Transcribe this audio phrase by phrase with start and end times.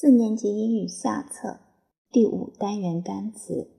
[0.00, 1.60] 四年级英语下册
[2.10, 3.70] 第五单元单词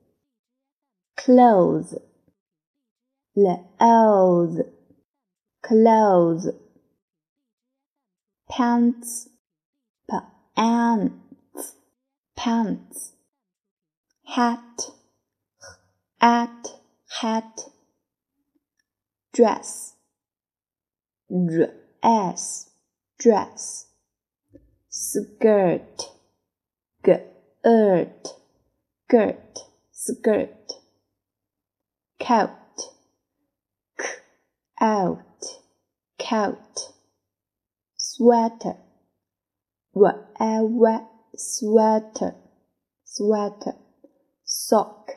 [1.16, 2.00] ：clothes、
[3.34, 4.72] clothes、
[5.60, 6.54] clothes、
[8.46, 9.30] pants、
[10.06, 11.10] pants、
[12.36, 13.14] pants、
[14.24, 14.94] hat、
[16.20, 17.72] hat、hat、
[19.32, 19.94] dress、
[21.28, 22.68] dress、
[23.18, 23.92] dress。
[24.92, 26.11] skirt,
[27.02, 28.28] girt,
[29.08, 29.58] girt,
[29.90, 30.72] skirt,
[32.20, 32.50] coat,
[33.98, 34.04] k,
[34.80, 35.44] out,
[36.20, 36.92] coat,
[37.96, 38.76] sweater,
[39.92, 42.34] whatever, sweater,
[43.04, 43.74] sweater,
[44.44, 45.10] sock,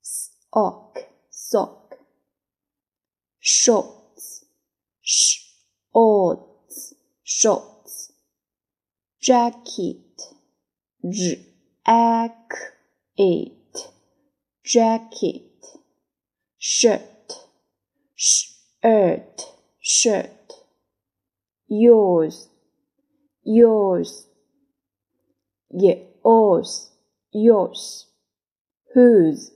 [0.00, 0.98] sock,
[1.30, 1.94] sock,
[3.40, 4.44] shorts,
[5.02, 7.74] shorts, shorts.
[9.24, 10.03] Jacket,
[11.10, 11.50] jacket,
[14.64, 15.42] jacket,
[16.58, 17.32] shirt,
[18.14, 19.42] shirt,
[19.80, 20.52] shirt,
[21.68, 22.48] yours,
[23.44, 24.26] yours,
[25.70, 26.90] yours,
[27.32, 28.06] yours,
[28.94, 29.50] whose,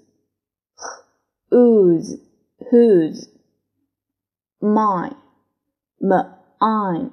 [1.50, 2.16] whose,
[2.70, 3.28] whose,
[4.60, 5.16] mine,
[6.00, 7.10] mine,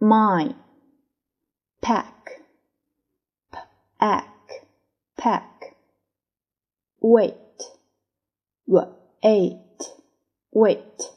[0.00, 0.54] mine.
[1.82, 2.13] Pack,
[4.03, 4.65] pack,
[5.17, 5.75] pack.
[7.01, 7.35] Wait,
[8.65, 9.59] wait,
[10.51, 11.13] wait.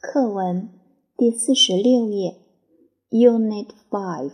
[0.00, 0.80] 课文
[1.16, 2.40] 第四十六页，
[3.10, 4.32] Unit Five.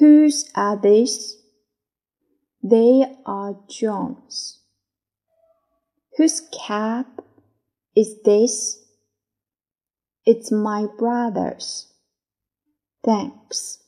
[0.00, 1.36] Whose are these?
[2.62, 4.58] They are John's.
[6.18, 7.24] Whose cap
[7.94, 8.80] is this?
[10.24, 11.88] It's my brother's.
[13.02, 13.78] Thanks.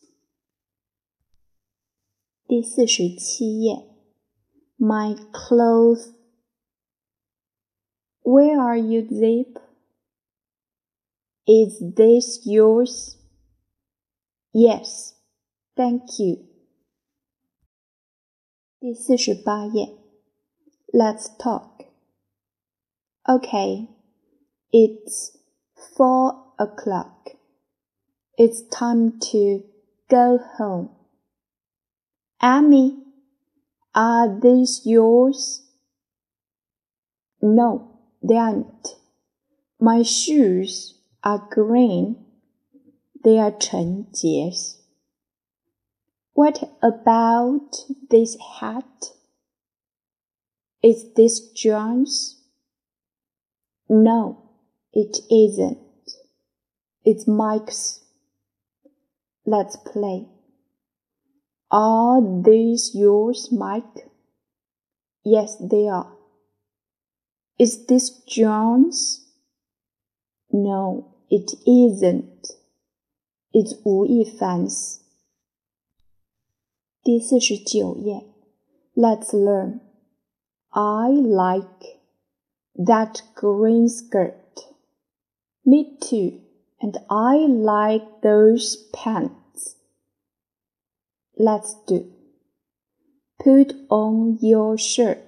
[2.51, 3.89] 第四十七页，
[4.79, 6.15] My clothes.
[8.23, 9.61] Where are you, Zip?
[11.45, 13.17] Is this yours?
[14.53, 15.15] Yes,
[15.75, 16.47] thank you.
[18.81, 19.97] 第四十八页，
[20.93, 21.87] Let's talk.
[23.25, 23.89] Okay,
[24.71, 25.37] it's
[25.75, 27.37] four o'clock.
[28.37, 29.65] It's time to
[30.09, 30.91] go home.
[32.44, 32.98] Amy,
[33.94, 35.62] are these yours?
[37.40, 38.96] No, they aren't.
[39.80, 42.26] My shoes are green.
[43.24, 44.82] They are Chen Jie's.
[46.34, 47.76] What about
[48.10, 49.12] this hat?
[50.82, 52.42] Is this John's?
[53.88, 54.50] No,
[54.94, 55.78] it isn't.
[57.06, 58.04] It's Mike's.
[59.46, 60.28] Let's play.
[61.71, 64.09] Are these yours, Mike?
[65.25, 66.13] Yes, they are.
[67.59, 69.27] Is this John's?
[70.51, 72.47] No, it isn't.
[73.53, 75.01] It's Wu Yifan's.
[77.03, 78.25] 第四十九页，
[78.95, 79.81] Let's learn.
[80.71, 82.01] I like
[82.75, 84.35] that green skirt.
[85.65, 86.41] Me too
[86.81, 89.35] and I like those pants.
[91.41, 92.11] Let's do.
[93.39, 95.19] Put on your shirt.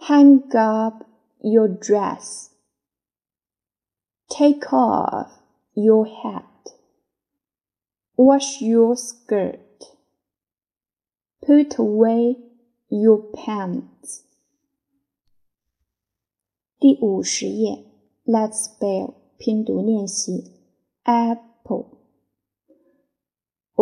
[0.00, 1.06] Hang up
[1.42, 2.50] your dress.
[4.28, 5.32] Take off
[5.74, 6.44] your hat.
[8.16, 9.60] Wash your skirt.
[11.46, 12.36] Put away
[12.88, 14.24] your pants.
[16.78, 17.84] 第五十页，
[18.24, 20.52] Let's spell 拼读练习：
[21.04, 21.86] apple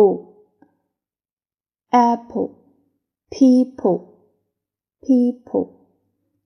[0.00, 0.06] o.
[1.92, 2.48] Apple.
[3.30, 3.98] People.
[5.06, 5.66] People.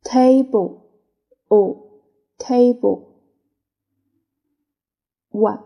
[0.04, 0.68] Table.
[1.50, 2.02] O.
[2.38, 2.96] Table.
[5.30, 5.62] One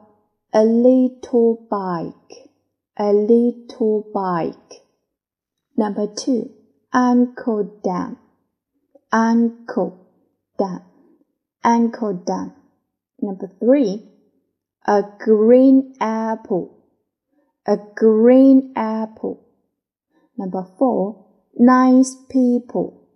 [0.53, 2.51] a little bike.
[2.99, 4.83] A little bike.
[5.77, 6.51] Number two.
[6.93, 8.17] Ankle down.
[9.13, 10.09] Ankle
[10.59, 10.83] down.
[11.63, 12.53] Ankle down.
[13.21, 14.03] Number three,
[14.87, 16.78] a green apple.
[17.69, 19.47] A green apple.
[20.37, 21.27] Number four,
[21.57, 23.07] nice people.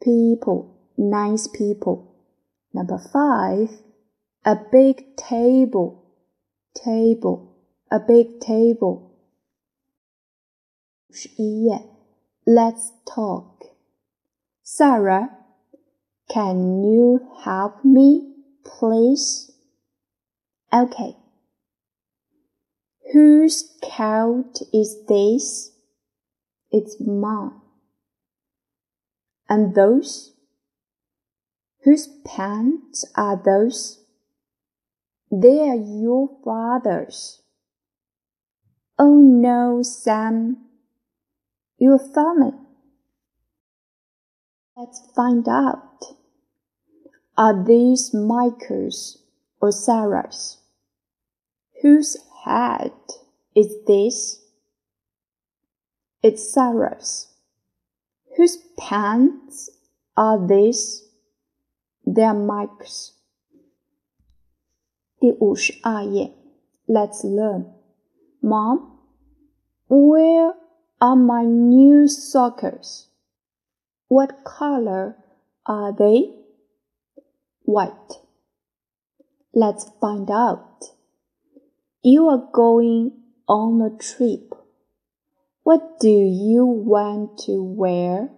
[0.00, 2.14] People, nice people.
[2.72, 3.70] Number five,
[4.44, 6.04] a big table.
[6.74, 7.56] Table,
[7.90, 9.16] a big table.
[12.46, 13.64] Let's talk.
[14.62, 15.30] Sarah,
[16.28, 18.36] can you help me?
[18.66, 19.50] please?
[20.72, 21.16] Okay.
[23.12, 25.72] Whose coat is this?
[26.70, 27.60] It's mine.
[29.48, 30.34] And those?
[31.84, 34.04] Whose pants are those?
[35.30, 37.42] They are your father's.
[38.98, 40.56] Oh no, Sam.
[41.78, 42.52] Your family.
[44.76, 46.02] Let's find out.
[47.38, 49.22] Are these Michael's
[49.60, 50.58] or Sarah's?
[51.82, 52.93] Whose hat
[53.55, 54.41] is this?
[56.23, 57.27] It's Sarah's.
[58.37, 59.69] Whose pants
[60.15, 61.03] are these?
[62.05, 63.13] They're Mike's.
[65.19, 66.33] 第五十二页，
[66.87, 67.73] Let's learn.
[68.41, 68.97] Mom,
[69.87, 70.55] where
[70.99, 73.07] are my new sockers?
[74.07, 75.15] What color
[75.63, 76.33] are they?
[77.63, 78.19] White.
[79.53, 80.94] Let's find out.
[82.05, 83.11] You are going
[83.47, 84.53] on a trip.
[85.63, 88.29] What do you want to wear?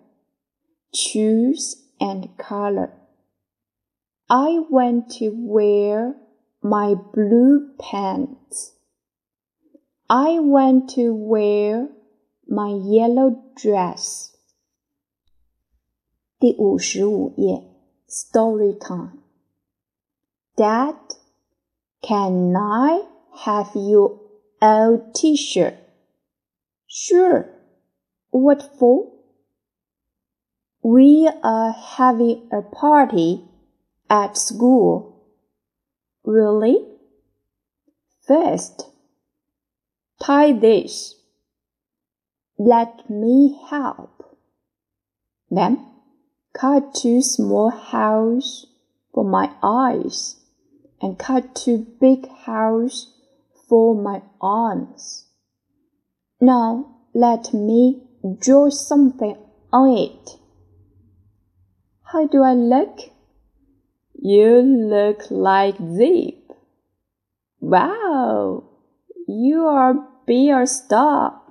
[0.94, 2.94] Choose and color.
[4.30, 6.16] I want to wear
[6.62, 8.74] my blue pants.
[10.10, 11.90] I want to wear
[12.48, 14.32] my yellow dress.
[16.40, 17.64] 第五十五页，
[18.10, 19.20] Story time.
[20.58, 20.98] Dad,
[22.02, 23.08] can I
[23.45, 24.21] Have your
[24.61, 25.75] old T-shirt?
[26.87, 27.49] Sure.
[28.31, 29.13] What for?
[30.83, 33.45] We are having a party
[34.09, 35.25] at school.
[36.25, 36.85] Really?
[38.27, 38.87] First,
[40.21, 41.15] tie this.
[42.59, 44.37] Let me help.
[45.51, 45.87] Then,
[46.53, 48.67] cut two small holes
[49.15, 50.37] for my eyes
[51.01, 53.15] and cut two big holes
[53.69, 55.27] for my arms.
[56.41, 58.03] Now, let me
[58.41, 59.37] draw something
[59.73, 60.39] on it.
[62.05, 62.99] How do I look?
[64.15, 66.53] You look like Zip.
[67.61, 68.65] Wow,
[69.27, 69.95] you are
[70.27, 71.43] be a star.